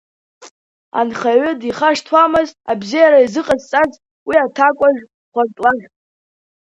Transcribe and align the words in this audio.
Анхаҩы 0.99 1.51
дихашҭуамызт 1.61 2.55
абзера 2.71 3.19
изыҟазҵаз 3.25 3.91
уи 4.27 4.35
аҭакәажә 4.45 5.01
хәарҭлаӷь. 5.33 5.85